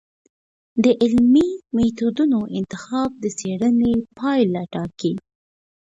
د 0.83 0.85
علمي 1.01 1.49
میتودونو 1.75 2.39
انتخاب 2.59 3.09
د 3.23 3.25
څېړنې 3.37 3.93
پایله 4.17 4.63
ټاکي. 4.73 5.13